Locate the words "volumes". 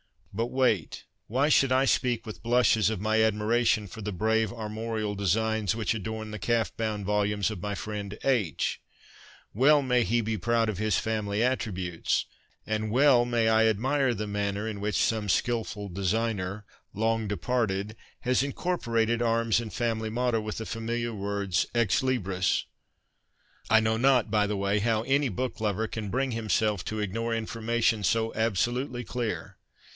7.05-7.51